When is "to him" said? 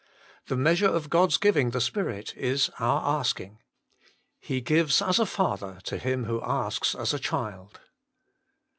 5.83-6.23